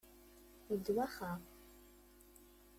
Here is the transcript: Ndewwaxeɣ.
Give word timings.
Ndewwaxeɣ. 0.73 1.39